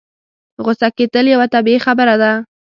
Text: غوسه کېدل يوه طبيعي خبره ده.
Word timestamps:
غوسه 0.63 0.87
کېدل 0.97 1.25
يوه 1.33 1.47
طبيعي 1.55 1.79
خبره 1.85 2.15
ده. 2.21 2.31